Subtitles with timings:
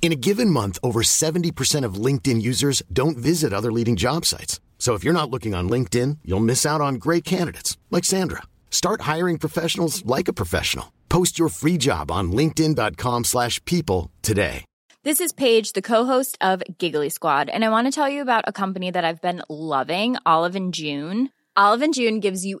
[0.00, 4.58] In a given month, over 70% of LinkedIn users don't visit other leading job sites.
[4.78, 8.44] So if you're not looking on LinkedIn, you'll miss out on great candidates like Sandra.
[8.70, 10.94] Start hiring professionals like a professional.
[11.10, 14.64] Post your free job on linkedin.com/people today.
[15.04, 18.44] This is Paige, the co-host of Giggly Squad, and I want to tell you about
[18.46, 21.30] a company that I've been loving, Olive and June.
[21.56, 22.60] Olive and June gives you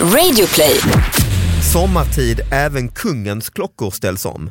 [0.00, 0.80] Radioplay.
[1.72, 4.50] Sommartid, även kungens klockor ställs om.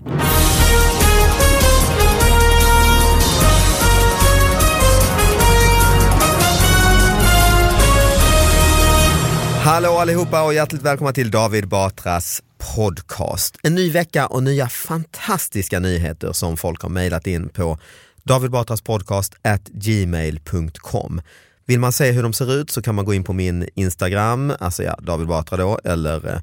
[9.63, 12.43] Hallå allihopa och hjärtligt välkomna till David Batras
[12.75, 13.57] podcast.
[13.63, 17.79] En ny vecka och nya fantastiska nyheter som folk har mejlat in på
[18.27, 21.21] David Batras podcast at gmail.com.
[21.65, 24.53] Vill man se hur de ser ut så kan man gå in på min Instagram,
[24.59, 26.39] alltså ja, David Batra då, eller eh,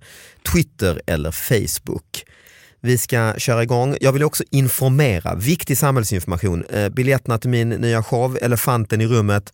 [0.52, 2.24] Twitter eller Facebook.
[2.80, 3.96] Vi ska köra igång.
[4.00, 6.64] Jag vill också informera, viktig samhällsinformation.
[6.64, 9.52] Eh, biljetterna till min nya show Elefanten i rummet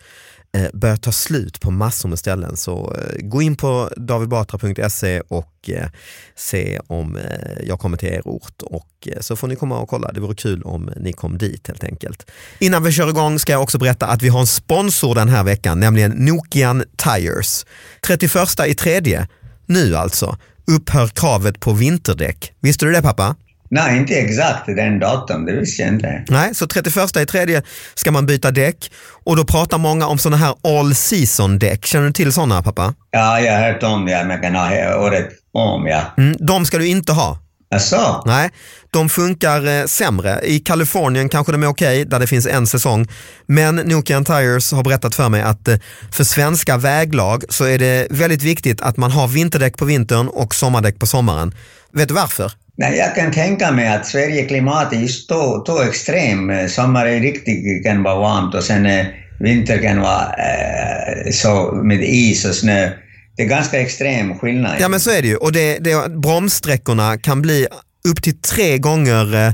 [0.53, 2.57] Eh, börjar ta slut på massor med ställen.
[2.57, 5.89] Så eh, gå in på davidbatra.se och eh,
[6.37, 7.23] se om eh,
[7.67, 10.13] jag kommer till er ort och eh, så får ni komma och kolla.
[10.13, 12.31] Det vore kul om ni kom dit helt enkelt.
[12.59, 15.45] Innan vi kör igång ska jag också berätta att vi har en sponsor den här
[15.45, 17.67] veckan, nämligen Nokian Tires.
[18.07, 19.29] 31 i tredje,
[19.67, 22.53] nu alltså, upphör kravet på vinterdäck.
[22.61, 23.37] Visste du det pappa?
[23.71, 26.25] Nej, inte exakt den datum, det visste jag inte.
[26.29, 27.63] Nej, så 31 i tredje
[27.95, 28.93] ska man byta däck
[29.25, 31.87] och då pratar många om sådana här all season däck.
[31.87, 32.95] Känner du till sådana pappa?
[33.11, 36.03] Ja, jag har hört om det, jag kan ha året om, ja.
[36.19, 37.39] Mm, de ska du inte ha.
[37.73, 38.23] Jaså?
[38.27, 38.51] Nej,
[38.91, 40.41] de funkar eh, sämre.
[40.45, 43.09] I Kalifornien kanske de är okej, där det finns en säsong.
[43.47, 45.77] Men Nokian Tires har berättat för mig att eh,
[46.13, 50.55] för svenska väglag så är det väldigt viktigt att man har vinterdäck på vintern och
[50.55, 51.55] sommardäck på sommaren.
[51.93, 52.53] Vet du varför?
[52.81, 56.51] Nej, jag kan tänka mig att Sverige klimatet är just då, då extrem.
[56.51, 59.07] Eh, Sommar är riktigt kan vara varmt och sen eh,
[59.41, 62.91] vinter kan vara eh, så med is och snö.
[63.37, 64.77] Det är ganska extrem skillnad.
[64.81, 67.67] Ja men så är det ju och det, det, bromssträckorna kan bli
[68.09, 69.53] upp till tre gånger eh,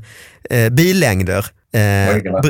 [0.58, 1.38] eh, billängder.
[1.38, 1.80] Eh,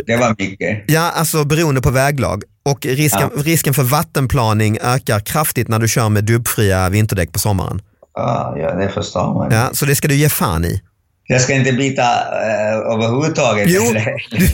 [0.07, 0.85] det, var, mycket.
[0.87, 2.43] Ja, alltså beroende på väglag.
[2.65, 7.83] Och risken, risken för vattenplaning ökar kraftigt när du kör med dubbfria vinterdäck på sommaren.
[8.17, 9.51] Ah, ja, det förstår man.
[9.53, 10.83] Ja, så det ska du ge fan i.
[11.29, 13.67] Jag ska inte byta uh, överhuvudtaget.
[13.71, 13.83] Jo,
[14.31, 14.49] du,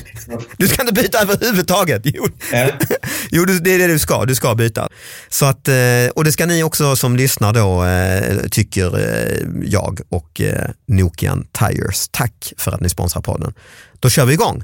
[0.57, 2.03] du ska inte byta överhuvudtaget.
[2.05, 2.69] Jo, Ja.
[3.31, 4.25] jo det är det du ska.
[4.25, 4.89] Du ska byta.
[5.29, 5.75] Så att, eh,
[6.17, 11.47] och det ska ni också som lyssnar då, eh, tycker eh, jag och eh, Nokian
[11.59, 12.09] Tires.
[12.11, 13.55] Tack för att ni sponsrar podden.
[14.01, 14.63] Då kör vi igång.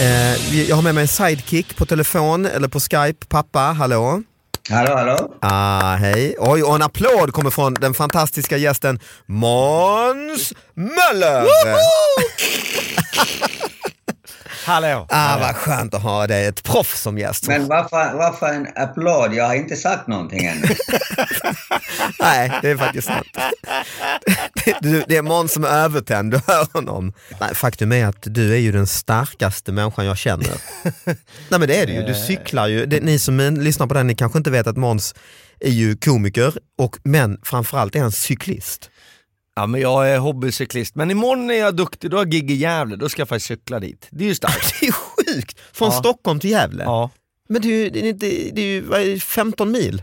[0.00, 3.26] Eh, Jag har med mig en sidekick på telefon eller på Skype.
[3.28, 4.22] Pappa, hallå?
[4.70, 5.32] Hallå, hallå?
[5.40, 6.34] Ah, hej.
[6.38, 11.44] Oj, och en applåd kommer från den fantastiska gästen Måns Möller!
[14.68, 15.06] Hallå!
[15.08, 17.48] Ah, vad skönt att ha dig, ett proffs som gäst.
[17.48, 19.34] Men varför, varför en applåd?
[19.34, 20.62] Jag har inte sagt någonting ännu.
[22.20, 23.26] Nej, det är faktiskt sant.
[24.80, 27.12] Du, det är Måns som är övertänd, du hör honom.
[27.40, 30.54] Nej, faktum är att du är ju den starkaste människan jag känner.
[31.04, 31.14] Nej
[31.48, 32.86] men det är det ju, du cyklar ju.
[32.86, 35.14] Det, ni som lyssnar på den, ni kanske inte vet att Måns
[35.60, 38.90] är ju komiker, och, men framförallt är han cyklist.
[39.58, 42.54] Ja men jag är hobbycyklist, men imorgon är jag duktig, då har jag gig i
[42.54, 44.06] Gävle, då ska jag faktiskt cykla dit.
[44.10, 44.74] Det är ju starkt.
[44.80, 45.58] Det är sjukt!
[45.72, 45.98] Från Ja.
[45.98, 46.84] Stockholm till Gävle.
[46.84, 47.10] Ja,
[47.48, 50.02] Men det är ju, det är inte, det är ju vad är det, 15 mil.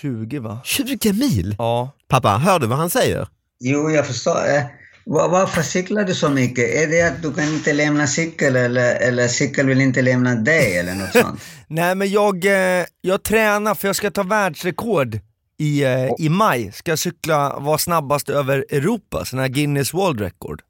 [0.00, 0.60] 20 va?
[0.64, 1.54] 20 mil?
[1.58, 1.90] Ja.
[2.08, 3.28] Pappa, hör du vad han säger?
[3.60, 4.36] Jo, jag förstår.
[4.56, 4.62] Eh,
[5.06, 6.64] Va- Varför cyklar du så mycket?
[6.74, 10.78] Är det att du kan inte lämna cykel eller, eller cykel vill inte lämna dig
[10.78, 11.40] eller något sånt?
[11.68, 15.18] Nej men jag, eh, jag tränar för jag ska ta världsrekord
[15.58, 16.72] i, eh, i maj.
[16.72, 20.62] Ska jag cykla, vara snabbast över Europa, sån här Guinness World Record.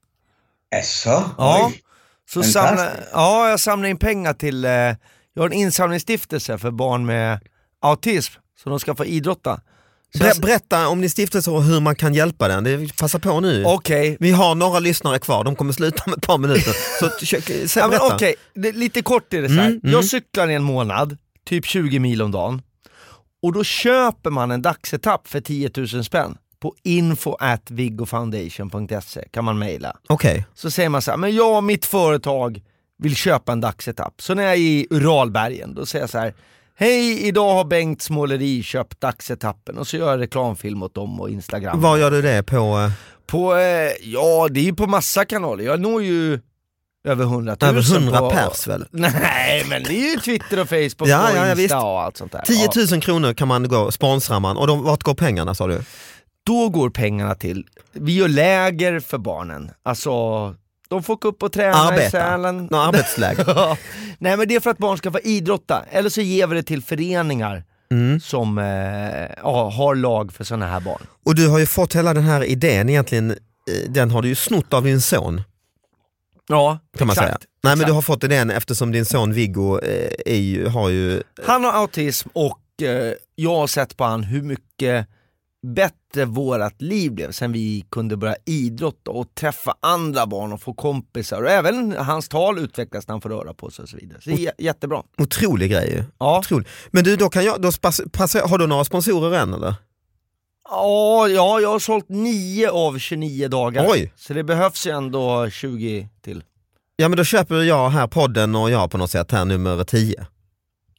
[0.71, 1.23] Jaså?
[1.37, 1.67] Ja.
[1.67, 1.81] Oj.
[2.29, 4.97] Så samla, ja, jag samlar in pengar till, eh, jag
[5.37, 7.39] har en insamlingsstiftelse för barn med
[7.81, 9.59] autism, så de ska få idrotta.
[10.19, 12.63] Ber, berätta om din stiftelse och hur man kan hjälpa den.
[12.63, 13.63] Det, passa på nu.
[13.65, 16.73] Okej, Vi har några lyssnare kvar, de kommer sluta om ett par minuter.
[16.99, 17.09] Så
[17.67, 19.67] sä, Ja, okej, det, lite kort är det så här.
[19.67, 19.91] Mm, mm.
[19.93, 22.61] Jag cyklar i en månad, typ 20 mil om dagen.
[23.43, 26.37] Och då köper man en dagsetapp för 10 000 spänn.
[26.59, 29.97] På info at viggofoundation.se kan man mejla.
[30.09, 30.45] Okej.
[30.53, 32.61] Så säger man så här, men jag och mitt företag
[32.99, 34.13] vill köpa en dagsetapp.
[34.21, 36.33] Så när jag är i Uralbergen, då säger jag så här,
[36.75, 41.29] hej idag har Bengt Småleri köpt dagsetappen och så gör jag reklamfilm åt dem och
[41.29, 41.81] Instagram.
[41.81, 42.55] Var gör du det på?
[42.55, 42.91] eh,
[43.25, 46.39] På, eh, ja det är ju på massa kanaler, jag når ju
[47.07, 48.85] över 100 000 Över 100 på, pers väl?
[48.91, 51.73] Nej men det är ju Twitter och Facebook Ja, och ja, ja, visst.
[51.73, 52.41] och allt sånt där.
[52.45, 52.85] 10 Ja.
[52.91, 55.81] 000 kronor kan man gå, sponsrar man och de, vart går pengarna sa du?
[56.45, 59.71] Då går pengarna till, vi gör läger för barnen.
[59.83, 60.11] Alltså,
[60.89, 62.09] de får gå upp och träna i Arbeta.
[62.11, 62.67] Sälen.
[62.71, 63.43] Nå, arbetsläger.
[63.55, 63.77] Ja.
[64.19, 66.63] Nej men det är för att barn ska få idrotta, eller så ger vi det
[66.63, 68.19] till föreningar Mm.
[68.19, 68.65] som eh,
[69.43, 71.01] ja, har lag för sådana här barn.
[71.25, 73.35] Och du har ju fått hela den här idén egentligen, eh,
[73.89, 75.41] den har du ju snott av din son
[76.47, 77.37] Ja, kan man exakt, säga.
[77.39, 77.87] Nej men exakt.
[77.87, 82.29] du har fått idén eftersom din son Viggo eh, ju, har ju, Han har autism
[82.33, 85.07] och eh, jag har sett på han hur mycket
[85.67, 90.73] bättre vårat liv blev sen vi kunde börja idrotta och träffa andra barn och få
[90.73, 94.21] kompisar och även hans tal utvecklas när han får röra på sig och så vidare.
[94.21, 95.03] Så det är jättebra.
[95.17, 96.03] otrolig grej ju.
[96.17, 96.39] Ja.
[96.39, 96.67] Otrolig.
[96.91, 99.75] Men du, då kan jag, då spas, passa, har du några sponsorer än eller?
[100.69, 103.85] Ja, ja, jag har sålt 9 av 29 dagar.
[103.89, 104.13] Oj.
[104.17, 106.43] Så det behövs ju ändå 20 till.
[106.95, 110.25] Ja men då köper jag här podden och jag på något sätt här nummer 10.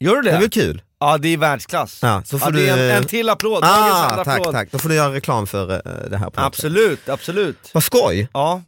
[0.01, 0.39] Gör du Det det?
[0.39, 0.83] väl kul?
[1.01, 1.99] Ja, det är världsklass.
[2.03, 3.65] Ja, så får ja, det är du- en, en till applåd.
[3.65, 4.53] Ah, tack, applåd.
[4.55, 4.69] tack.
[4.73, 6.31] Då får du göra reklam för eh, det här.
[6.31, 6.65] På något sätt.
[6.65, 7.71] Absolut, absolut.
[7.75, 8.29] Vad skoj!
[8.33, 8.63] Ja.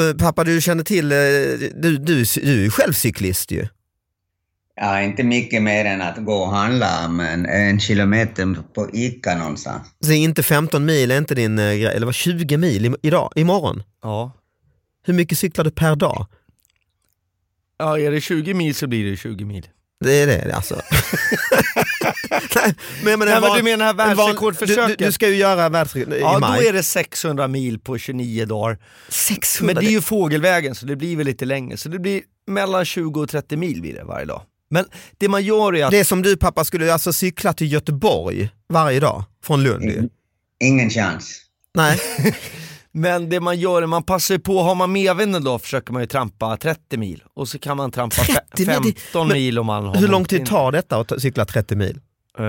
[0.00, 3.68] Eh, Pappa du känner till, eh, du, du, du är ju själv cyklist ju.
[4.80, 9.82] Ja, inte mycket mer än att gå och handla, men en kilometer på Ica någonstans.
[10.04, 13.32] Så inte 15 mil är inte din eh, grej, eller var 20 mil i, idag,
[13.36, 13.82] imorgon?
[14.02, 14.32] ja.
[15.04, 16.26] Hur mycket cyklar du per dag?
[17.78, 19.68] Ja, är det 20 mil så blir det 20 mil.
[20.04, 20.74] Det är det alltså.
[22.56, 24.86] Nej, men, Nej, en men van- du menar världsrekordförsöket?
[24.88, 26.62] Du, du, du ska ju göra världsrekord i Ja, maj.
[26.62, 28.78] då är det 600 mil på 29 dagar.
[29.08, 31.76] 600, Men det är ju fågelvägen så det blir väl lite längre.
[31.76, 34.42] Så det blir mellan 20 och 30 mil blir det varje dag.
[34.72, 34.84] Men
[35.18, 35.90] det man gör är att...
[35.90, 40.08] det är som du pappa skulle alltså cykla till Göteborg varje dag från Lund ju.
[40.60, 41.40] Ingen chans.
[41.74, 42.00] Nej,
[42.92, 46.06] Men det man gör är man passar på, har man medvinden då försöker man ju
[46.06, 47.22] trampa 30 mil.
[47.34, 48.94] Och så kan man trampa fe- 30 mil?
[48.94, 52.00] 15 Men mil om man har hur lång tid tar detta att cykla 30 mil?
[52.38, 52.44] Eh,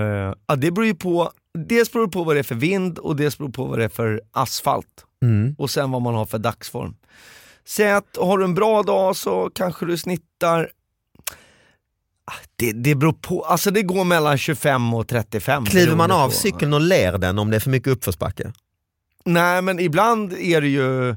[0.46, 3.16] ja, det beror ju på, dels beror det på vad det är för vind och
[3.16, 4.86] dels beror det på vad det är för asfalt.
[5.22, 5.54] Mm.
[5.58, 6.94] och sen vad man har för dagsform.
[7.66, 10.70] Säg att har du en bra dag så kanske du snittar
[12.56, 15.64] det, det beror på, alltså det går mellan 25 och 35.
[15.66, 18.52] Kliver man av på- cykeln och ler den om det är för mycket uppförsbacke?
[19.24, 21.16] Nej men ibland är det ju,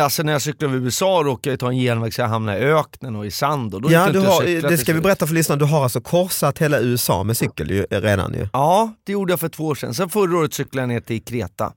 [0.00, 2.60] alltså när jag cyklar över USA råkar jag ta en genväg så jag hamnar i
[2.60, 5.58] öknen och i sand och då Ja, du har, det ska vi berätta för lyssnarna,
[5.58, 8.48] du har alltså korsat hela USA med cykel ju, redan ju.
[8.52, 9.94] Ja, det gjorde jag för två år sedan.
[9.94, 11.72] Sen förra året cyklade jag ner till Kreta.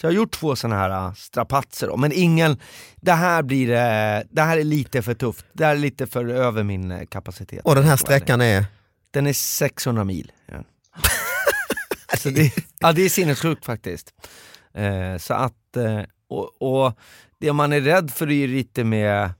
[0.00, 1.96] Så jag har gjort två sådana här äh, strapatser då.
[1.96, 2.60] men ingen,
[2.96, 5.46] det här blir, eh, det här är lite för tufft.
[5.52, 7.60] Det här är lite för över min eh, kapacitet.
[7.64, 8.64] Och den här sträckan är?
[9.10, 10.32] Den är 600 mil.
[10.46, 10.64] Ja.
[12.18, 14.14] så det, ja, det är sinnessjukt faktiskt.
[14.74, 16.98] Eh, så att, eh, och, och
[17.38, 19.30] det man är rädd för är ju lite med,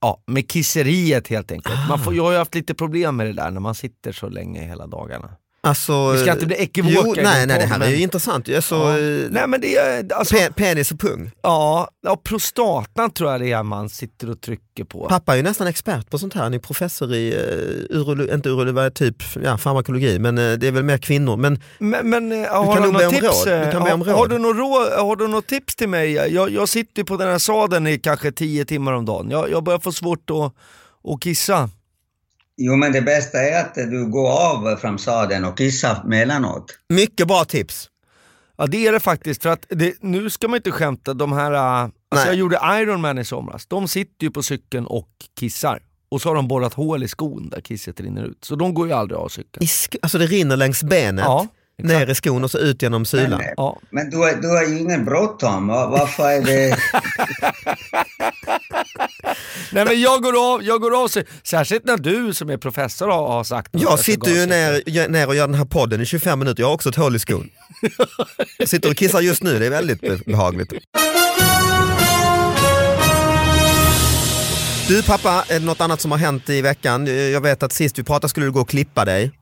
[0.00, 1.88] ja, med kisseriet helt enkelt.
[1.88, 4.28] Man får, jag har ju haft lite problem med det där när man sitter så
[4.28, 5.36] länge hela dagarna.
[5.64, 7.92] Alltså, Vi ska inte bli ekivoka jo, i nej, nej, det här podden, är ju
[7.92, 8.48] men- intressant.
[8.48, 8.98] Alltså, Ja.
[8.98, 11.30] eh, Nej men det är, alltså, pe- penis och pung.
[11.42, 15.06] ja, ja, prostatan tror jag det är man sitter och trycker på.
[15.08, 18.48] Pappa är ju nästan expert på sånt här, han är professor i, uh, urolo, inte
[18.48, 21.36] urologi, typ ja, farmakologi, men eh, det är väl mer kvinnor.
[21.36, 23.22] Men Men, men eh, har kan du be om tips?
[23.24, 23.46] råd.
[23.46, 24.16] Du eh, kan be om har, råd.
[24.18, 26.12] har, du något råd, har du något tips till mig?
[26.12, 29.30] Jag, jag sitter ju på den här sadeln i kanske 10 timmar om dagen.
[29.30, 30.52] Jag, jag börjar få svårt att,
[31.14, 31.70] att kissa.
[32.56, 36.78] Jo, men det bästa är att du går av från sadeln och kissar mellanåt.
[36.88, 37.90] mycket bra tips.
[38.58, 41.52] Ja det är det faktiskt, för att det, nu ska man inte skämta, de här,
[41.52, 45.08] äh, alltså jag gjorde Ironman i somras, de sitter ju på cykeln och
[45.40, 45.82] kissar.
[46.08, 48.44] Och så har de borrat hål i skon där kisset rinner ut.
[48.44, 49.66] Så de går ju aldrig av cykeln.
[50.02, 51.24] Alltså det rinner längs benet.
[51.24, 51.46] Ja,
[51.82, 53.30] ner i skon och så ut genom sulan.
[53.30, 53.78] Men, Ja.
[53.90, 55.68] men du, har- du har ju ingen bråttom.
[55.68, 56.76] Va- Varför är det...
[59.72, 63.08] Nej men jag går av, jag går av, sig- särskilt när du som är professor
[63.08, 63.68] har, har sagt.
[63.72, 66.68] Jag det sitter ju ner, ner och gör den här podden i 25 minuter, jag
[66.68, 67.48] har också ett hål i skon.
[68.58, 70.72] Jag sitter och kissar just nu, det är väldigt be- behagligt.
[74.88, 77.06] Du pappa, är det något annat som har hänt i veckan?
[77.32, 79.32] Jag vet att sist vi pratade skulle du gå och klippa dig.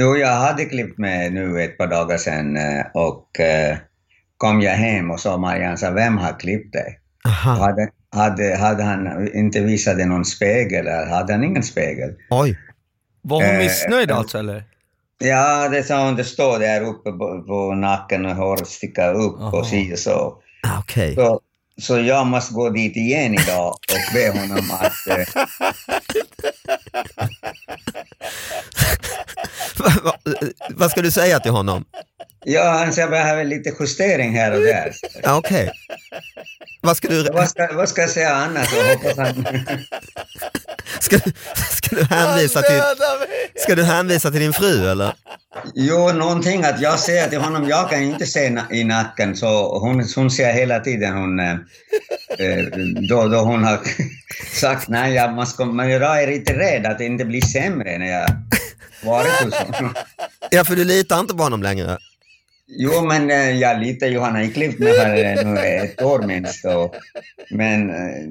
[0.00, 3.76] Jo, jag hade klippt mig nu ett par dagar sedan eh, och eh,
[4.36, 7.00] kom jag hem och sa Marianne, sa, vem har klippt dig?
[7.26, 7.50] Aha.
[7.52, 10.86] Hade, hade, hade han inte visat dig någon spegel?
[10.86, 12.10] eller Hade han ingen spegel?
[12.30, 12.58] Oj.
[13.22, 14.64] Var hon Eh, missnöjd eh, alltså eller?
[15.18, 19.36] Ja, det sa hon, det står där uppe på, på nacken och håret sticker upp
[19.38, 19.50] Jaha.
[19.58, 20.42] och si och så.
[20.62, 21.14] Ah, Okej.
[21.14, 21.40] så.
[21.80, 25.18] Så jag måste gå dit igen idag och be honom att...
[25.18, 25.24] Eh,
[30.70, 31.84] Vad ska du säga till honom?
[32.44, 34.92] ja, han säger jag behöver lite justering här och där.
[35.22, 35.70] Ja, Okej.
[36.80, 38.68] Vad ska du, Vad ska, vad ska jag säga annars?
[38.76, 39.46] Jag hoppas han...
[41.00, 41.32] ska, du-
[41.70, 42.80] ska du hänvisa till,
[43.56, 45.12] ska du hänvisa till din fru eller?
[45.74, 49.78] Jo, någonting att jag säger till honom, jag kan inte se na- i nacken, så
[49.78, 51.52] hon, hon ser hela tiden, hon, eh,
[52.38, 52.64] eh,
[53.08, 53.80] då, då hon har
[54.60, 58.10] sagt nej, jag, måste, men jag är lite rädd att det inte blir sämre när
[58.20, 58.28] jag
[59.02, 59.94] varit hos honom.
[60.50, 61.98] Ja, för du litar inte på honom längre.
[62.70, 66.22] Jo, men eh, jag litar ju, han har ju klippt mig för nu ett år
[66.22, 66.94] minst, och,
[67.50, 68.28] men eh,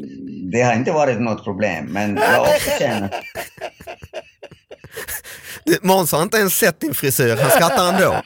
[0.51, 3.09] det har inte varit något problem, men jag också känner
[5.81, 8.21] Måns har inte ens sett din frisyr, han skrattar ändå.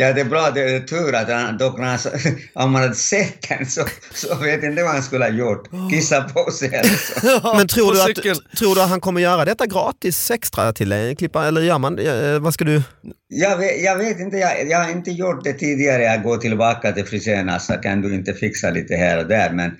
[0.00, 0.50] Ja, det är bra.
[0.50, 1.98] Det är tur att han, då, när han,
[2.64, 5.68] om man hade sett den så, så vet jag inte vad han skulle ha gjort.
[5.90, 7.56] Kissa på sig eller så.
[7.56, 11.16] Men tror du, att, tror du att han kommer göra detta gratis extra till dig?
[11.16, 12.82] Klippa, eller gör man eh, Vad ska du?
[13.28, 16.02] Jag vet, jag vet inte, jag, jag har inte gjort det tidigare.
[16.02, 19.50] Jag går tillbaka till frisören så kan du inte fixa lite här och där.
[19.50, 19.70] Men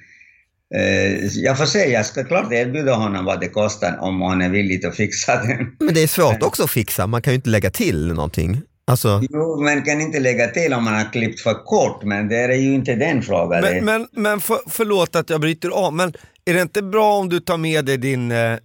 [0.74, 4.48] eh, jag får se, jag ska klart erbjuda honom vad det kostar om han är
[4.48, 5.76] villig att fixa den.
[5.78, 8.62] Men det är svårt också att fixa, man kan ju inte lägga till någonting.
[8.88, 12.36] Alltså, Jo, man kan inte lägga till om man har klippt för kort, men det
[12.36, 13.60] är ju inte den frågan.
[13.62, 16.12] Men, men, men för, förlåt att jag bryter av, men
[16.44, 18.56] är det inte bra om du tar med dig din, eh,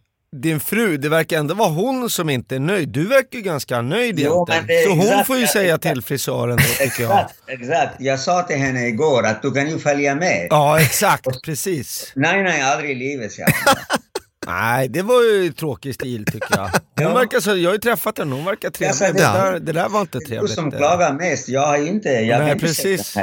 [0.42, 0.98] din fru?
[0.98, 2.90] Det verkar ändå vara hon som inte är nöjd.
[2.90, 4.84] Du verkar ju ganska nöjd Jo, egentligen.
[4.84, 5.94] Så hon exakt- får ju säga exakt.
[5.94, 7.12] till frisören då tycker jag.
[7.20, 7.96] Exakt, exakt.
[8.00, 10.48] Jag sa till henne igår att du kan ju följa med.
[10.50, 12.12] Ja, exakt, precis.
[12.16, 13.32] Nej, nej, aldrig i livet.
[14.48, 16.70] Nej, det var ju tråkig stil tycker jag.
[16.96, 17.14] Hon Ja.
[17.14, 18.96] verkar så, jag har ju träffat henne, hon verkar trevlig.
[18.96, 19.20] sa Det, det.
[19.20, 20.52] där, det där var inte Du trevligt.
[20.54, 22.10] som klagar mest, jag har inte...
[22.10, 23.16] Jag Nej, precis.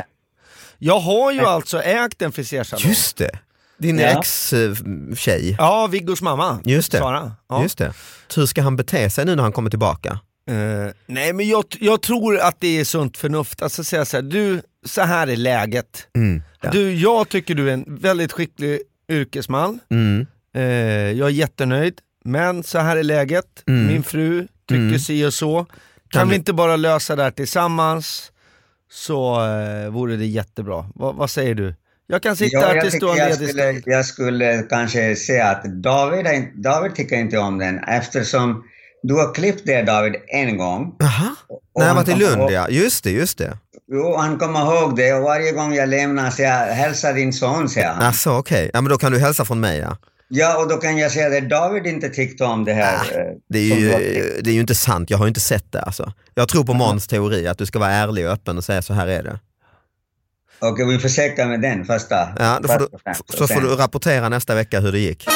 [0.78, 2.88] Jag har ju alltså ägt en frisersalong.
[2.88, 3.30] just det.
[3.78, 4.06] Din Ja.
[4.20, 5.54] ex-tjej.
[5.58, 6.60] Ja, Viggos mamma.
[6.64, 6.98] Just det.
[6.98, 7.32] Sara.
[7.48, 7.62] Ja.
[7.62, 7.92] Just det.
[8.36, 10.18] Hur ska han bete sig nu när han kommer tillbaka?
[10.50, 14.22] Eh, nej men jag, jag tror att det är sunt förnuft, alltså säga så här,
[14.22, 16.06] du, så här är läget.
[16.16, 16.42] Mm.
[16.60, 16.70] Ja.
[16.70, 18.80] Du, jag tycker du är en väldigt skicklig
[19.12, 20.26] yrkesman, Mm.
[20.56, 20.62] Eh,
[21.12, 23.86] jag är jättenöjd, men så här är läget, Mm.
[23.86, 24.98] min fru tycker Mm.
[24.98, 25.64] si och så.
[25.64, 28.32] Kan, Kan vi inte bara lösa det här tillsammans
[28.90, 30.86] så eh, vore det jättebra.
[30.94, 31.74] Va, vad säger du?
[32.06, 35.46] Jag kan sitta Ja, här jag, tills du har ledig skulle, jag skulle kanske säga
[35.46, 38.64] att David, David tycker inte om den eftersom
[39.02, 40.92] du har klippt det David en gång.
[41.48, 43.58] Och När jag var till Lund ihåg- ja, just det, just det.
[43.92, 47.68] Jo, han kommer ihåg det och varje gång jag lämnar så jag hälsar din son,
[47.68, 48.02] säger han.
[48.02, 49.96] Alltså okej, ja men då kan du hälsa från mig ja.
[50.32, 52.94] Ja, och då kan jag säga att David inte tyckte om det här.
[52.94, 53.88] eh, Ah, Det är, ju,
[54.42, 56.12] det är ju inte sant, jag har inte sett det alltså.
[56.34, 58.92] Jag tror på Måns teori att du ska vara ärlig och öppen och säga så
[58.94, 59.38] här är det.
[60.58, 62.28] Okej, vi försöker med den första.
[62.38, 62.86] Ja, då får du,
[63.38, 65.26] så får du rapportera nästa vecka hur det gick.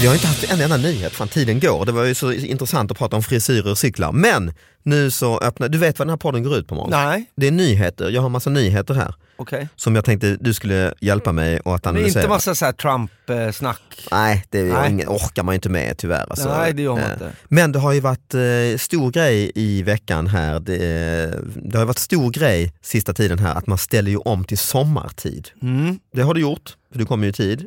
[0.00, 1.84] Vi har inte haft en enda nyhet, fan tiden går.
[1.86, 4.12] Det var ju så intressant att prata om frisyrer och cyklar.
[4.12, 6.90] Men nu så öppnar, du vet vad den här podden går ut på Måns?
[6.90, 9.14] Nej, Det är nyheter, jag har massa nyheter här.
[9.42, 9.68] Okej.
[9.76, 12.20] Som jag tänkte du skulle hjälpa mig och att Det är analysera.
[12.22, 13.80] inte massa så här Trump-snack.
[14.10, 14.90] Nej, det Nej.
[14.90, 16.26] Ingen, orkar man ju inte med tyvärr.
[16.30, 16.48] Alltså.
[16.58, 17.32] Nej, det gör man Eh, inte.
[17.48, 20.60] Men det har ju varit eh, stor grej i veckan här.
[20.60, 24.44] Det, eh, det har varit stor grej sista tiden här att man ställer ju om
[24.44, 25.48] till sommartid.
[25.62, 25.98] Mm.
[26.12, 27.66] Det har du gjort, för du kommer ju i tid.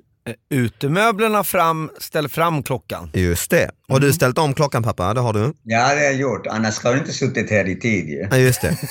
[0.50, 3.10] Utemöblerna fram, ställ fram klockan.
[3.13, 3.72] Just det.
[3.89, 4.08] Har Mm.
[4.08, 5.13] du ställt om klockan pappa?
[5.13, 5.53] Det har du?
[5.63, 6.48] Ja, det har jag gjort.
[6.48, 8.27] Annars ska du inte suttit här i tid ju.
[8.32, 8.77] Ja, just det.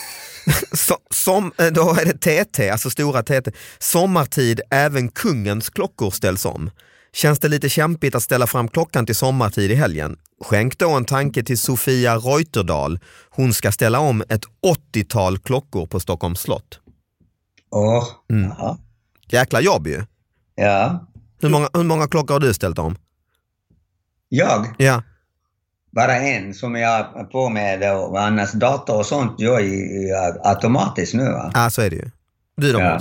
[0.73, 3.51] Så, som, eh, då är det TT, alltså stora TT.
[3.79, 6.71] Sommartid, även kungens klockor ställs om.
[7.13, 10.17] Känns det lite kämpigt att ställa fram klockan till sommartid i helgen?
[10.45, 12.99] Skänk då en tanke till Sofia Reuterdal.
[13.31, 16.81] Hon ska ställa om ett 80-tal klockor på Stockholms slott.
[17.71, 18.51] Åh, Mm.
[18.59, 18.79] jaha.
[19.29, 20.03] Jäkla jobb ju.
[20.55, 21.07] Ja.
[21.41, 22.97] Hur många, hur många klockor har du ställt om?
[24.29, 24.75] Jag?
[24.79, 25.03] Ja,
[25.95, 30.11] bara en som jag på med och annars dator och sånt gör ju
[30.45, 31.25] automatiskt nu.
[31.25, 31.51] Va?
[31.55, 32.11] Ja, så är det ju.
[32.57, 33.01] Du då Ja.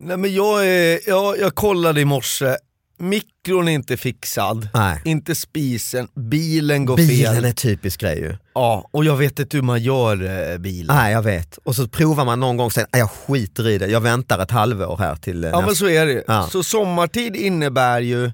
[0.00, 2.56] Nej men jag, är, jag, jag kollade i morse,
[2.98, 5.00] mikron är inte fixad, Nej.
[5.04, 7.44] inte spisen, bilen går Bilen fel.
[7.44, 8.36] är typisk grej ju.
[8.54, 10.96] Ja, och jag vet inte hur man gör eh, bilen.
[10.96, 11.56] Nej jag vet.
[11.56, 14.38] Och så provar man någon gång och säger "Nej, jag skiter i det, jag väntar
[14.42, 15.84] ett halvår här till eh, Ja men nästa.
[15.84, 16.48] så är det Ja.
[16.52, 18.32] Så sommartid innebär ju,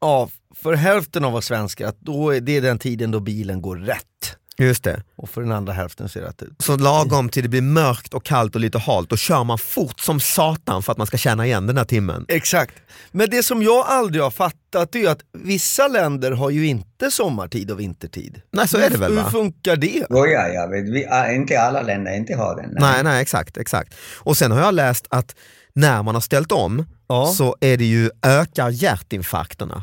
[0.00, 3.62] ja, för hälften av oss svenskar, att då är det är den tiden då bilen
[3.62, 4.36] går rätt.
[4.58, 5.02] Just det.
[5.16, 6.62] Och för den andra hälften ser det ut.
[6.62, 10.00] Så lagom till det blir mörkt och kallt och lite halt, då kör man fort
[10.00, 12.24] som satan för att man ska känna igen den här timmen.
[12.28, 12.74] Exakt.
[13.10, 17.70] Men det som jag aldrig har fattat är att vissa länder har ju inte sommartid
[17.70, 18.40] och vintertid.
[18.52, 19.30] Nej så är det väl Hur va?
[19.30, 20.06] funkar det?
[20.10, 20.84] Jo, ja, jag vet.
[20.94, 22.70] Vi, ah, inte alla länder inte har den.
[22.80, 23.94] Nej, nej exakt, exakt.
[24.18, 25.34] Och sen har jag läst att
[25.72, 27.26] när man har ställt om Ja.
[27.26, 29.82] så är det ju ökar hjärtinfarkterna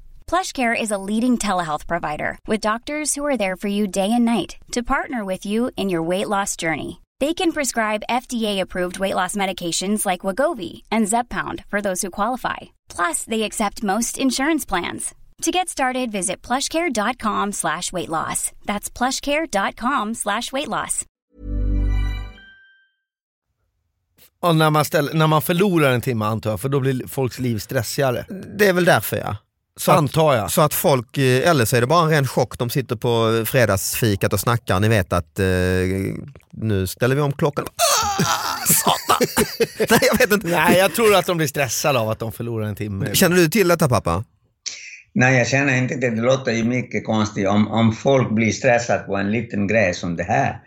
[0.31, 4.23] PlushCare is a leading telehealth provider with doctors who are there for you day and
[4.23, 7.01] night to partner with you in your weight loss journey.
[7.19, 12.59] They can prescribe FDA-approved weight loss medications like Wagovi and Zepbound for those who qualify.
[12.87, 15.13] Plus, they accept most insurance plans.
[15.41, 18.53] To get started, visit plushcare.com slash weight loss.
[18.65, 21.05] That's plushcare.com slash weight loss.
[24.43, 28.25] När, när man förlorar en timme antar jag, för då blir folks liv stressigare.
[28.57, 29.37] Det är väl därför ja.
[29.79, 30.45] Så Antar jag.
[30.45, 32.95] Att, så att folk, eh, eller så är det bara en ren chock, de sitter
[32.95, 35.45] på fredagsfikat och snackar, ni vet att eh,
[36.51, 37.65] nu ställer vi om klockan.
[37.65, 39.27] Ah, satan!
[39.89, 40.47] Nej jag vet inte.
[40.47, 43.15] Nej, jag tror att de blir stressade av att de förlorar en timme.
[43.15, 44.23] Känner du till detta pappa?
[45.13, 46.09] Nej, jag känner inte det.
[46.09, 50.15] Det låter ju mycket konstigt om, om folk blir stressade på en liten grej som
[50.15, 50.59] det här.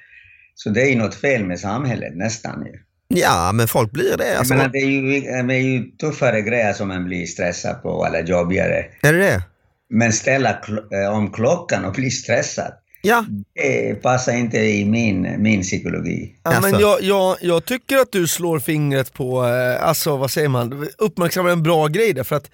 [0.55, 2.73] Så det är ju något fel med samhället nästan ju.
[3.09, 4.39] Ja men folk blir det.
[4.39, 8.07] Alltså, menar, det är ju, det är ju tuffare grejer som man blir stressad på,
[8.07, 8.85] eller jobbigare.
[9.03, 9.43] är det det?
[9.91, 13.25] Men ställa kl- eh, om klockan och bli stressad, Ja.
[13.55, 16.35] det passar inte i min, min psykologi.
[16.43, 16.81] Ja, men Alltså.
[16.81, 21.51] jag, jag, jag tycker att du slår fingret på, eh, alltså vad säger man, uppmärksammar
[21.51, 22.25] en bra grej där.
[22.25, 22.51] För att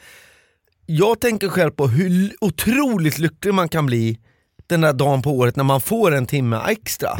[0.86, 4.18] jag tänker själv på hur otroligt lycklig man kan bli
[4.66, 7.10] den där dagen på året när man får en timme extra.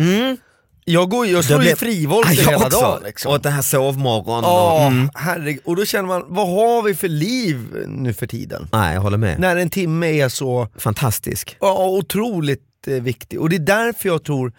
[0.92, 2.68] Jag, går, jag slår Det ju blev- frivolt hela också.
[2.81, 3.03] dagen.
[3.05, 3.33] Liksom.
[3.33, 4.44] Och det här sovmorgon.
[4.44, 5.11] Ja, och, mm.
[5.14, 5.61] herregud.
[5.64, 8.68] Och då känner man, vad har vi för liv nu för tiden?
[8.72, 9.40] Nej jag håller med.
[9.40, 11.57] När en timme är så Fantastisk.
[11.61, 13.40] ja, otroligt eh, viktig.
[13.40, 14.53] Och det är därför jag tror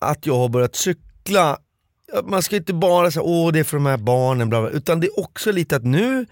[0.00, 1.58] att jag har börjat cykla.
[2.24, 5.00] Man ska inte bara säga åh det är för de här barnen, bla bla, utan
[5.00, 6.26] det är också lite att nu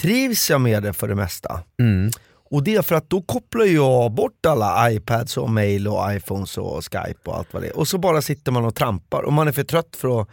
[0.00, 1.60] trivs jag med det för det mesta.
[1.80, 2.10] Mm.
[2.52, 6.58] Och det är för att då kopplar jag bort alla iPads och mail och iPhones
[6.58, 7.78] och Skype och allt vad det är.
[7.78, 10.28] Och så bara sitter man och trampar och man är för trött för att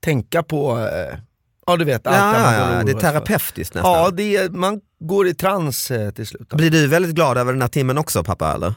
[0.00, 1.18] tänka på, eh,
[1.66, 3.92] ja du vet, allt Ja, det man ja, ja, det är terapeutiskt nästan.
[3.92, 6.48] Ja, det är, man går i trans eh, till slut.
[6.48, 8.74] Blir du väldigt glad över den här timmen också pappa eller?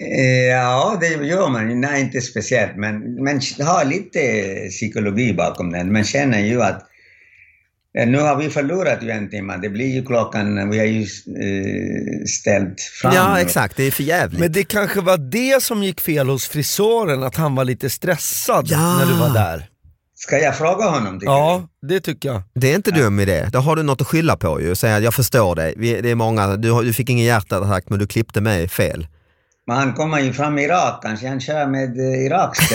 [0.00, 1.80] Eh, Ja, det gör man.
[1.80, 4.20] Nej, inte speciellt, men, men har lite
[4.70, 5.92] psykologi bakom den.
[5.92, 6.82] Man känner ju att
[7.94, 9.56] nu har vi förlorat ju en timme.
[9.62, 13.14] Det blir ju klockan, vi har ju eh, ställt fram.
[13.14, 14.40] Ja exakt, det är för jävligt.
[14.40, 18.66] Men det kanske var det som gick fel hos frisören, att han var lite stressad
[18.68, 18.96] Ja.
[18.98, 19.68] när du var där.
[20.16, 21.18] Ska jag fråga honom?
[21.22, 22.42] Ja, det tycker jag.
[22.54, 24.74] Det är inte dum idé, då har du något att skylla på ju.
[24.74, 28.40] Säga jag förstår dig, det är många, du, du fick ingen hjärtattack men du klippte
[28.40, 29.06] mig fel.
[29.66, 32.58] Men han kommer ju från Irak, kanske han kör med eh, Iraks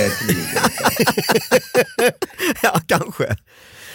[2.64, 3.36] ja kanske.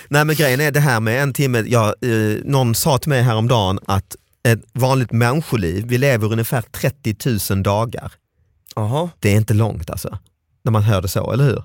[0.08, 3.22] Nej men grejen är det här med en timme, ja, eh, någon sa till mig
[3.22, 4.16] häromdagen att
[4.48, 8.12] ett vanligt människoliv, vi lever ungefär 30 000 dagar.
[8.76, 9.10] Jaha.
[9.18, 10.18] Det är inte långt alltså.
[10.62, 11.62] När man hör det så, eller hur?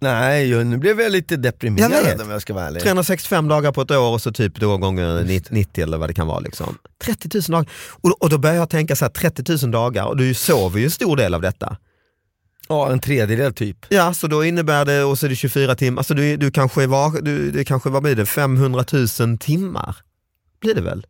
[0.00, 2.20] Nej, nu blev jag lite deprimerad Jag vet.
[2.20, 2.82] om jag ska vara ärlig.
[2.82, 6.14] 365 dagar på ett år och så typ då gånger 90 90 eller vad det
[6.14, 6.40] kan vara.
[6.40, 6.78] Liksom.
[7.04, 7.70] 30 000 dagar.
[7.90, 10.84] Och, och då börjar jag tänka så här, 30 000 dagar och du sover ju
[10.84, 11.76] en stor del av detta.
[12.68, 13.76] Ja, en tredjedel typ.
[13.88, 16.86] Ja, så då innebär det, och så är det 24 timmar, alltså du, du kanske
[16.86, 18.84] var, du, det kanske, vad blir det, 500
[19.20, 19.96] 000 timmar?
[20.60, 21.06] Blir det väl?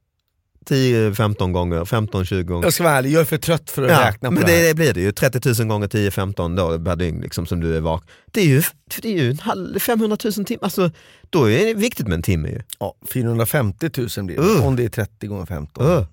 [0.66, 2.66] 10-15 gånger, 15-20 gånger.
[2.66, 4.52] Jag ska vara ärlig, jag är för trött för att Ja, räkna på men det
[4.52, 4.62] här.
[4.68, 7.80] det, blir det ju, 30 000 gånger 10-15 då per dygn liksom, som du är
[7.80, 8.04] vak.
[8.32, 8.62] Det är ju,
[9.02, 10.90] det är ju en halv, 500 000 timmar, alltså,
[11.30, 12.60] då är det viktigt med en timme ju.
[12.78, 14.66] Ja, 450 000 blir det, Uh.
[14.66, 15.86] om det är 30 gånger 15.
[15.86, 16.04] Uh.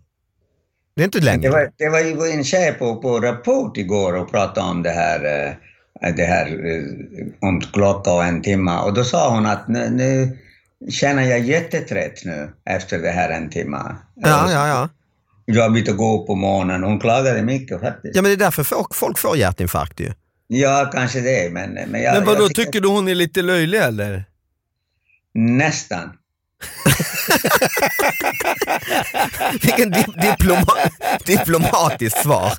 [0.95, 1.41] Det är inte längre.
[1.41, 4.89] Det var, det var ju en tjej på, på Rapport igår och pratade om det
[4.89, 5.47] här,
[6.01, 8.77] eh, det här eh, om klocka och en timme.
[8.77, 10.37] Och då sa hon att nu, nu
[10.89, 13.95] känner jag jättetrött nu efter det här en timme.
[14.15, 14.89] Ja, ja, ja.
[15.47, 16.83] Jobbigt att gå upp på morgonen.
[16.83, 18.15] Hon klagade mycket faktiskt.
[18.15, 20.13] Ja men det är därför folk, folk får hjärtinfarkt ju.
[20.47, 21.69] Ja, kanske det, men...
[21.73, 24.25] Men, jag, Men vadå, jag tycker du hon är lite löjlig eller?
[25.33, 26.09] Nästan.
[29.61, 30.73] Vilken di diploma
[31.25, 32.53] diplomatiskt svar.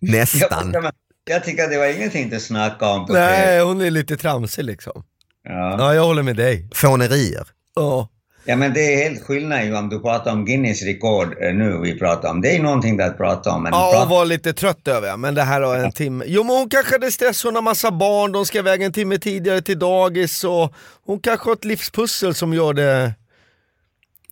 [0.00, 0.72] Nästan.
[0.72, 0.92] Jag,
[1.24, 5.04] jag tycker det var ingenting att snacka om på Nej, hon är lite tramsig liksom.
[5.48, 5.76] Ja.
[5.78, 6.68] Ja, jag håller med dig.
[6.74, 7.46] Fånerier.
[7.74, 8.08] Ja.
[8.44, 11.78] Ja, men det är helt skillnad ju om du pratar om Guinness rekord eh, nu
[11.82, 12.40] vi pratar om.
[12.40, 13.62] Det är någonting att prata om.
[13.62, 15.16] Men Ja, och var lite trött över ja.
[15.16, 16.24] men det här har en timme.
[16.28, 19.18] Jo men hon kanske hade stress, hon har massa barn, de ska iväg en timme
[19.18, 20.74] tidigare till dagis och
[21.06, 23.12] hon kanske har ett livspussel som gör det...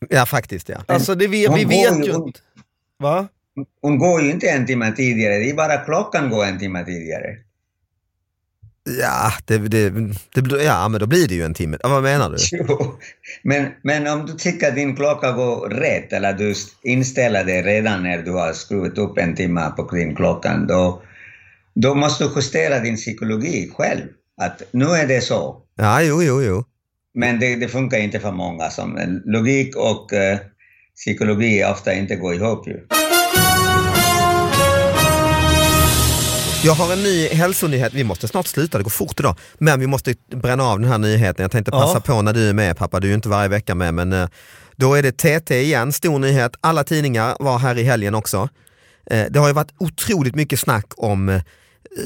[0.09, 0.79] Ja faktiskt ja.
[0.87, 2.41] Alltså det, vi, Hon vi vet ju- ju inte.
[2.99, 3.29] Va?
[3.83, 7.37] Hon går ju inte en timme tidigare, det är bara klockan går en timme tidigare.
[8.85, 9.91] Ja, det, det,
[10.35, 11.77] det, ja, men då blir det ju en timme.
[11.83, 12.37] Vad menar du?
[12.59, 12.99] Jo,
[13.43, 18.03] men, men om du tycker att din klocka går rätt eller du inställer dig redan
[18.03, 21.03] när du har skruvat upp en timme på din klockan, då,
[21.75, 24.03] då måste du justera din psykologi själv.
[24.43, 25.63] Att nu är det så.
[25.77, 26.65] Ja, jo, jo, jo.
[27.15, 28.71] Men det, det funkar inte för många.
[28.71, 30.39] Som, logik och eh,
[30.97, 32.87] psykologi ofta inte går ihop ju.
[36.65, 39.37] Jag har en ny hälsonyhet, vi måste snart sluta, det går fort idag.
[39.59, 41.43] Men vi måste bränna av den här nyheten.
[41.43, 42.01] Jag tänkte passa Ja.
[42.15, 43.95] på när du är med pappa, du är ju inte varje vecka med.
[43.95, 44.29] Men eh,
[44.77, 46.53] då är det TT igen, stor nyhet.
[46.61, 48.49] Alla tidningar var här i helgen också.
[49.11, 51.43] Eh, Det har ju varit otroligt mycket snack om eh,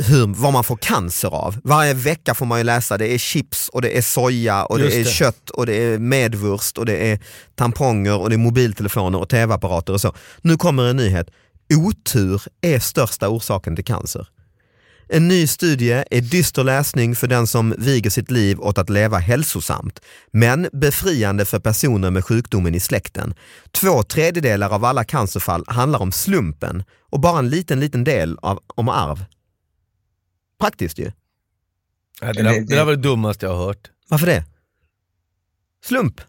[0.06, 1.56] hur, vad man får cancer av.
[1.64, 4.84] Varje vecka får man ju läsa, det är chips och det är soja och det
[4.84, 5.10] Just är det.
[5.10, 7.18] kött och det är medvurst och det är
[7.54, 10.14] tamponger och det är mobiltelefoner och tv-apparater och så.
[10.42, 11.26] Nu kommer en nyhet.
[11.74, 14.26] Otur är största orsaken till cancer.
[15.08, 19.18] En ny studie är dyster läsning för den som viger sitt liv åt att leva
[19.18, 20.00] hälsosamt,
[20.32, 23.34] men befriande för personer med sjukdomen i släkten.
[23.70, 28.60] Två tredjedelar av alla cancerfall handlar om slumpen och bara en liten, liten del av,
[28.66, 29.24] om arv.
[30.60, 31.12] Praktiskt ju.
[32.20, 33.90] Ja, det, där, det där var det dummaste jag har hört.
[34.08, 34.44] Varför det?
[35.84, 36.20] Slump?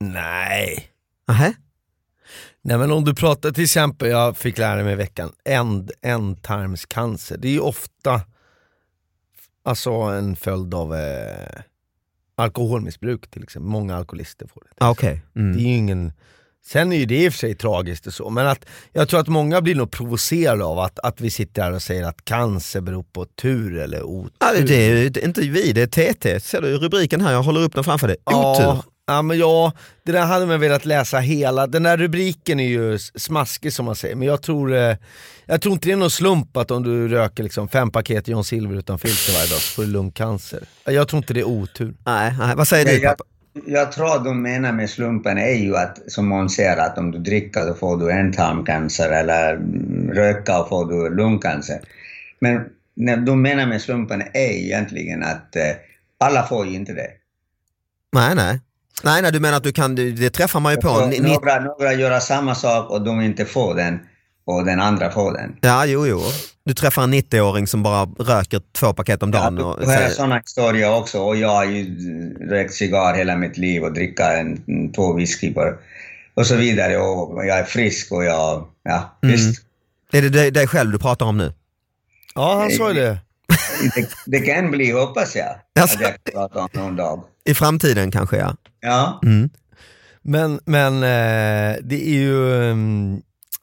[0.00, 0.90] Nej.
[1.28, 1.54] Nähä?
[2.62, 7.36] Nej men om du pratar till exempel, jag fick lära mig i veckan, end, ändtarmscancer.
[7.36, 8.20] Det är ju ofta
[9.64, 11.60] alltså en följd av eh,
[12.36, 13.70] alkoholmissbruk till exempel.
[13.70, 14.84] Många alkoholister får det.
[14.84, 15.22] Ah, Okej.
[15.36, 15.56] Mm.
[15.56, 16.12] Det är ju ingen...
[16.66, 19.20] Sen är ju det i och för sig tragiskt och så, men att jag tror
[19.20, 22.80] att många blir nog provocerade av att, att vi sitter här och säger att cancer
[22.80, 24.32] beror på tur eller otur.
[24.38, 26.40] Ja, det är ju inte vi, det är TT.
[26.40, 27.32] Ser du rubriken här?
[27.32, 28.16] Jag håller upp den framför dig.
[28.24, 28.62] Otur.
[28.62, 31.66] Ja, ja, men ja, det där hade man velat läsa hela.
[31.66, 34.96] Den där rubriken är ju smaskig som man säger, men jag tror, eh,
[35.46, 38.44] jag tror inte det är någon slump att om du röker liksom fem paket John
[38.44, 40.62] Silver utan filter varje dag så får du lungcancer.
[40.84, 41.94] Jag tror inte det är otur.
[42.06, 43.24] Nej, nej, vad säger du Jag, jag, pappa?
[43.66, 47.10] jag tror att de menar med slumpen är ju att, som man säger, att om
[47.10, 51.80] du dricker då får du ändtarmcancer eller mm, röka och får du lungcancer.
[52.40, 52.64] Men
[52.94, 55.62] när de menar med slumpen är egentligen att eh,
[56.18, 57.10] alla får ju inte det.
[58.12, 58.60] Nej, nej.
[59.02, 61.06] Nej, nej, du menar att du kan, det träffar man ju på.
[61.06, 63.98] Ni- ni- några, några gör samma sak och de inte får den
[64.46, 65.56] och den andra får den.
[65.60, 66.22] Ja, jo, jo.
[66.64, 69.54] Du träffar en 90-åring som bara röker två paket om Ja, dagen.
[69.54, 71.84] du och hör säger, sådana historier också och jag har ju
[72.50, 75.72] rökt cigarr hela mitt liv och dricka en, två whisky på
[76.34, 79.36] och så vidare och jag är frisk och jag, ja Mm.
[79.36, 79.62] visst.
[80.12, 81.52] är det dig, dig själv du pratar om nu?
[82.34, 83.18] Ja, han sa ju det.
[83.96, 85.46] Det, det kan bli, hoppas jag,
[85.80, 85.96] Alltså.
[85.98, 87.24] att jag kan prata om någon dag.
[87.46, 88.56] I framtiden kanske ja.
[88.80, 89.50] Ja, Mm.
[90.28, 92.64] Men, men eh, det är ju...
[92.70, 93.22] mm,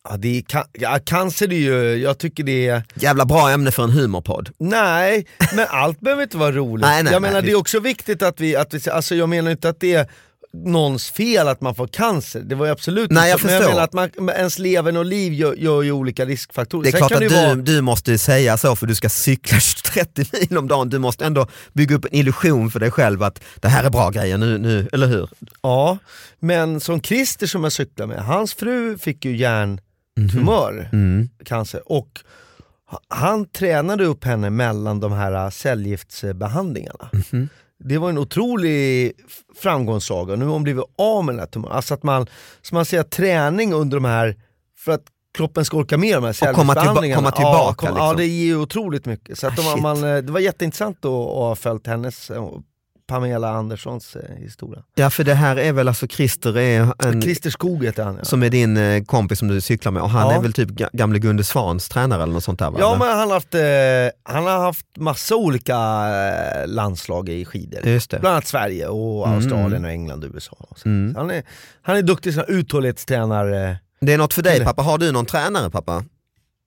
[0.09, 0.43] Ja, det är,
[0.73, 2.83] ja, cancer är ju, jag tycker det är...
[2.93, 4.49] Jävla bra ämne för en humorpodd.
[4.57, 6.81] Nej, men allt behöver inte vara roligt.
[6.85, 7.43] Nej, nej, jag menar nej.
[7.43, 10.07] det är också viktigt att vi, att vi, alltså jag menar inte att det är
[10.57, 13.45] någons fel att man får cancer, det var ju absolut Nej, jag så.
[13.45, 16.83] Men jag menar att man, ens leverne och liv gör, gör ju olika riskfaktorer.
[16.83, 19.09] Det är Sen klart kan att du, vara- du måste säga så för du ska
[19.09, 19.57] cykla
[19.93, 20.89] 30 mil om dagen.
[20.89, 24.09] Du måste ändå bygga upp en illusion för dig själv att det här är bra
[24.09, 25.29] grejer nu, nu eller hur?
[25.61, 25.97] Ja,
[26.39, 31.29] men som Christer som jag cyklar med, hans fru fick ju hjärntumör, Mm.
[31.45, 32.09] cancer, och
[32.89, 37.09] ha- han tränade upp henne mellan de här äh, cellgiftsbehandlingarna.
[37.31, 37.49] Mhm.
[37.85, 39.11] Det var en otrolig
[39.61, 41.75] framgångssaga, nu har hon blivit av med den här tumören.
[41.75, 42.27] Alltså att man,
[42.61, 44.35] som man säger, träning under de här,
[44.77, 45.03] för att
[45.37, 48.17] kroppen ska orka med de här Och komma tillba- komma tillbaka, Ja, kom, ja liksom.
[48.17, 49.39] det ger ju otroligt mycket.
[49.39, 49.81] Så att Ah, shit.
[49.81, 52.49] man, eh, det var jätteintressant att, att ha följt hennes eh,
[53.13, 54.83] Pamela Anderssons eh, historia.
[54.95, 58.15] Ja för det här är väl alltså Christer är en, Christer Skog heter han.
[58.17, 58.23] Ja.
[58.25, 60.37] som är din eh, kompis som du cyklar med och han Ja.
[60.37, 62.77] är väl typ ga- gamle Gunde Svans tränare eller något sånt där va?
[62.79, 65.77] Ja men han har haft, eh, han har haft massa olika
[66.65, 67.85] landslag i skidor.
[67.87, 68.19] Just det.
[68.19, 69.37] Bland annat Sverige och Mm.
[69.37, 70.55] Australien och England och USA.
[70.59, 70.85] och.
[70.85, 71.15] Mm.
[71.15, 71.43] Han, är,
[71.81, 73.77] han är duktig som uthållighetstränare.
[74.01, 76.03] Det är något för dig pappa, har du någon tränare pappa?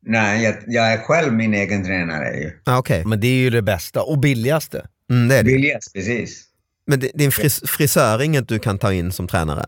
[0.09, 2.51] Nej, jag, jag är själv min egen tränare ju.
[2.65, 4.87] Ja, Okej, Men det är ju det bästa och billigaste.
[5.11, 5.51] mm, det är det.
[5.51, 6.45] Billigast, precis.
[6.87, 9.67] Men di- din fris frisör är inget du kan ta in som tränare?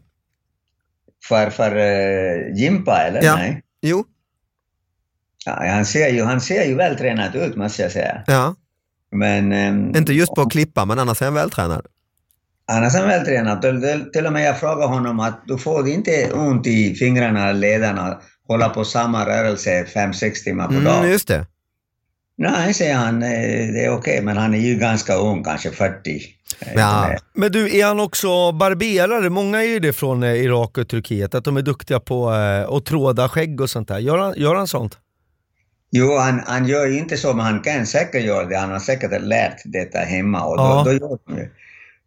[1.24, 3.22] För, för uh, Jimpa, eller?
[3.22, 3.36] Ja.
[3.36, 3.62] Nej.
[3.82, 4.04] Jo,
[5.46, 8.22] Ja, han, ser ju, han ser ju vältränad ut, måste jag säga.
[8.26, 8.54] ja.
[9.12, 9.52] Men...
[9.52, 11.86] ehm, Inte just på att klippa men annars är han vältränad.
[12.70, 13.62] Annars är han vältränad.
[13.62, 17.52] Till, till, till och med jag frågade honom att du får inte ont i fingrarna,
[17.52, 21.08] lederna, hålla på samma rörelse fem sex timmar på Mm, dag.
[21.08, 21.46] just det.
[22.40, 23.28] Nej, säger han, eh,
[23.72, 26.22] det är okej, men han är ju ganska ung, kanske 40.
[26.60, 27.08] eh, Ja.
[27.08, 27.18] mer.
[27.34, 29.30] Men du, är han också barberare?
[29.30, 32.68] Många är ju det från eh, Irak och Turkiet, att de är duktiga på eh,
[32.76, 33.98] att tråda skägg och sånt där.
[33.98, 34.98] Gör han, gör han sånt?
[35.90, 38.56] Jo, han, han gör inte så, men han kan säkert göra det.
[38.56, 40.82] Han har säkert lärt detta hemma och då, Ja.
[40.84, 41.50] då gör de ju.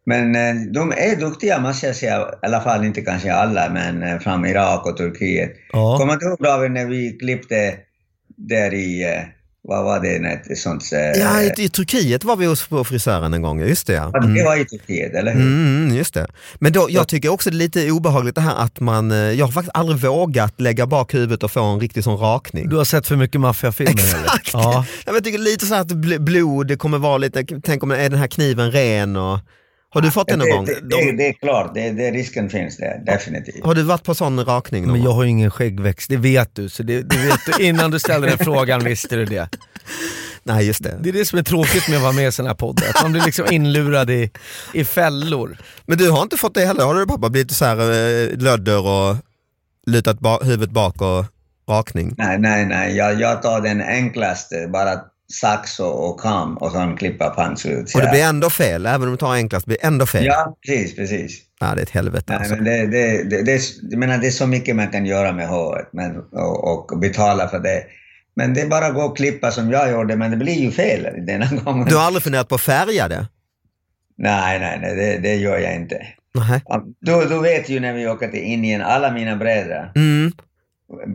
[0.06, 2.22] Men eh, de är duktiga, måste jag säga.
[2.22, 5.52] I alla fall inte kanske alla, men eh, från Irak och Turkiet.
[5.74, 5.98] Ja.
[5.98, 7.76] Kommer du ihåg David när vi klippte
[8.38, 9.22] där i, eh,
[9.64, 10.16] vad var det,
[10.52, 10.84] ett sånt...
[11.16, 14.10] Ja, i, i Turkiet var vi hos på frisören en gång, just det ja.
[14.14, 14.46] ja, Det Mm.
[14.46, 15.42] var i Turkiet, eller hur?
[15.42, 16.28] Mm, mm, just det.
[16.60, 19.52] Men då, jag tycker också det är lite obehagligt det här att man, jag har
[19.52, 22.70] faktiskt aldrig vågat lägga bak huvudet och få en riktig sån rakning.
[22.70, 24.24] Du har sett för mycket maffiafilmer eller?
[24.24, 24.50] Exakt!
[24.54, 24.86] Ja.
[25.06, 25.14] Ja.
[25.14, 28.10] Jag tycker lite så här att bl- blod, det kommer vara lite, tänk om är
[28.10, 29.40] den här kniven ren och...
[29.94, 30.66] Har du fått det någon gång?
[30.66, 33.66] Det, det, det, är klart, det, det, risken finns där, definitivt.
[33.66, 36.56] Har du varit på sån rakning någon Men jag har ju ingen skäggväxt, det vet
[36.56, 36.70] du.
[36.70, 37.64] Så det, det vet du.
[37.64, 39.50] Innan du ställde den frågan visste du det.
[40.44, 40.98] Nej just det.
[41.02, 43.04] Det är det som är tråkigt med att vara med i sådana här poddar, att
[43.04, 44.32] man blir liksom inlurad i,
[44.74, 45.58] i fällor.
[45.86, 47.30] Men du har inte fått det heller, har du pappa?
[47.30, 49.16] Blivit så här eh, lödder och
[49.88, 51.26] lutat ba- huvudet bak och
[51.70, 52.16] rakning?
[52.18, 52.96] Nej, nej, nej.
[52.96, 55.00] Jag, jag tar den enklaste, bara
[55.32, 57.96] sax och, och kam och sen klippa panslut.
[57.96, 60.26] Och det blir ändå fel, även om du tar enklast, blir ändå fel?
[60.26, 61.40] Ja, precis, precis.
[61.60, 62.56] Ja, det är ett helvete Nej, alltså.
[62.56, 65.48] men det, det, det, det, jag menar, det är så mycket man kan göra med
[65.48, 67.84] håret men, och, och betala för det.
[68.36, 70.72] Men det är bara att gå och klippa som jag gjorde, men det blir ju
[70.72, 71.88] fel denna gången.
[71.88, 73.28] Du har aldrig funderat på att färga det?
[74.18, 76.08] Nej, nej, nej, det, det gör jag inte.
[76.34, 76.62] Nej.
[77.00, 80.32] Du, du vet ju när vi åker till Indien, alla mina bröder, Mm.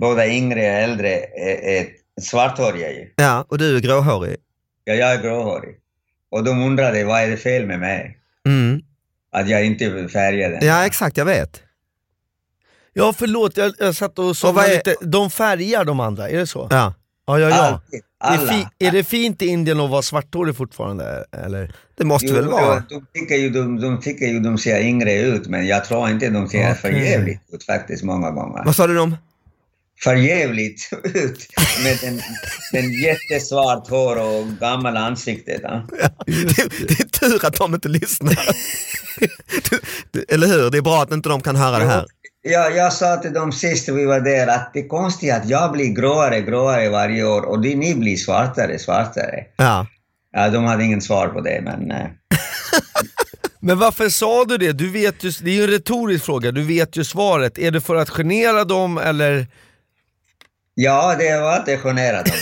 [0.01, 1.87] både yngre och äldre, är, är
[2.23, 3.13] svarthåriga ju.
[3.17, 4.37] Ja, och du är gråhårig?
[4.85, 5.75] Ja, jag är gråhårig.
[6.31, 8.19] Och de undrade vad är det fel med mig?
[8.47, 8.81] Mm.
[9.33, 10.67] Att jag inte färgade.
[10.67, 11.63] Ja, exakt, jag vet.
[12.93, 16.67] Ja förlåt, jag, jag satt och är- lite, de färgar de andra, är det så?
[16.71, 16.95] Ja.
[17.27, 17.57] Ja, ja, ja.
[17.57, 18.53] Alltid, Är, alla.
[18.53, 21.25] fi, är det fint i Indien att vara svarthårig fortfarande?
[21.33, 21.75] Eller?
[21.97, 22.83] Det måste Jo, väl vara?
[22.89, 26.29] De tycker ju de, de tycker ju de ser yngre ut, men jag tror inte
[26.31, 26.75] de ser Okej.
[26.75, 28.65] för jävligt ut faktiskt många gånger.
[28.65, 29.17] Vad sa du om?
[30.03, 31.47] För jävligt ut
[31.85, 32.21] med en,
[32.73, 35.61] en jättesvart hår och gammal ansikte.
[35.63, 35.87] Ja.
[36.27, 38.39] Det, det är tur att de inte lyssnar.
[40.29, 40.71] Eller hur?
[40.71, 42.07] Det är bra att inte de kan höra det här.
[42.43, 45.73] Jag, jag sa till dem sist vi var där att det är konstigt att jag
[45.73, 49.45] blir gråare, gråare varje år och det, ni blir svartare, svartare.
[49.57, 49.87] Ja.
[50.33, 51.91] Ja, de hade ingen svar på det, men...
[51.91, 52.07] eh,
[53.61, 54.73] Men varför sa du det?
[54.73, 57.59] Du vet ju, det är ju en retorisk fråga, du vet ju svaret.
[57.59, 59.47] Är det för att genera dem eller?
[60.79, 62.39] Ja, det var att det generade dem.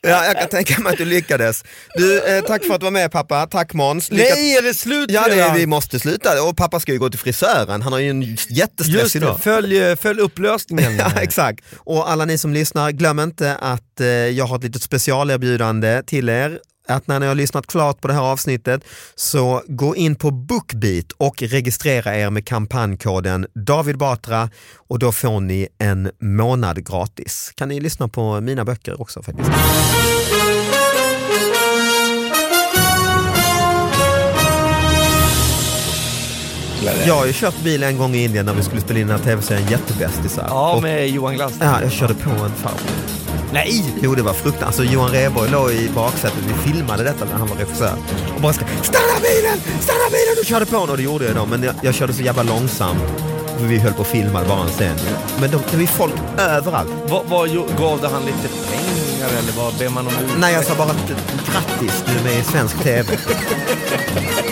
[0.00, 1.64] ja, jag kan tänka mig att du lyckades.
[1.94, 3.46] Du, eh, tack för att du var med pappa.
[3.46, 4.10] Tack Måns.
[4.10, 5.56] Lycka- Nej, är det slut Ja, det, redan?
[5.56, 6.42] vi måste sluta.
[6.42, 7.82] Och pappa ska ju gå till frisören.
[7.82, 9.40] Han har ju en jättestress Just det, idag.
[9.42, 10.96] följ, följ upplösningen.
[10.98, 11.64] Ja, exakt.
[11.76, 16.28] Och alla ni som lyssnar, glöm inte att eh, jag har ett litet specialerbjudande till
[16.28, 16.58] er.
[16.92, 21.12] Att när ni har lyssnat klart på det här avsnittet så gå in på Bookbeat
[21.16, 24.50] och registrera er med kampankoden David Batra
[24.88, 27.52] och då får ni en månad gratis.
[27.54, 29.50] Kan ni lyssna på mina böcker också faktiskt.
[37.06, 39.18] Jag har ju kört bil en gång i Indien när vi skulle spela in den
[39.18, 40.46] här tv-serien Jättebästisar.
[40.48, 41.54] Ja, med Johan Glans.
[41.60, 43.21] Ja, jag körde på en farbror.
[43.52, 43.84] Nej!
[44.02, 44.66] Jo, det var fruktansvärt.
[44.66, 46.38] Alltså, Johan Rheborg låg i baksätet.
[46.46, 47.94] Vi filmade detta när han var regissör.
[48.34, 49.58] Och bara ska, stanna bilen!
[49.80, 50.34] Stanna bilen!
[50.40, 50.90] Och körde på honom.
[50.90, 51.46] Och det gjorde jag då.
[51.46, 53.02] Men jag, jag körde så jävla långsamt.
[53.60, 54.96] Vi höll på att filma bara en scen.
[55.40, 56.90] Men de, det var ju folk överallt.
[57.08, 60.12] Vad, vad gav han lite pengar eller vad ber man om?
[60.38, 61.08] Nej, jag sa bara att,
[61.52, 63.18] grattis, du är med i svensk tv.